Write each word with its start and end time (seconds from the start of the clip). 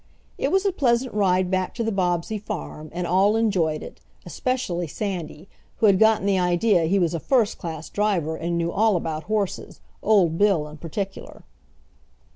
It 0.39 0.51
was 0.51 0.65
a 0.65 0.71
pleasant 0.71 1.13
ride 1.13 1.51
back 1.51 1.75
to 1.75 1.83
the 1.83 1.91
Bobbsey 1.91 2.39
farm, 2.39 2.89
and 2.91 3.05
all 3.05 3.35
enjoyed 3.35 3.83
it 3.83 4.01
especially 4.25 4.87
Sandy, 4.87 5.47
who 5.75 5.85
had 5.85 5.99
gotten 5.99 6.25
the 6.25 6.39
idea 6.39 6.85
he 6.85 6.97
was 6.97 7.13
a 7.13 7.19
first 7.19 7.59
class 7.59 7.87
driver 7.87 8.35
and 8.35 8.57
knew 8.57 8.71
all 8.71 8.95
about 8.95 9.25
horses, 9.25 9.79
old 10.01 10.39
Bill, 10.39 10.67
in 10.67 10.77
particular. 10.77 11.43